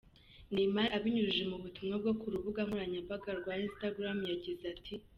[0.53, 4.93] Neymar, abinyujije mu butumwa bwo ku rubuga nkoranyambaga rwa Instagram, yagize ati:.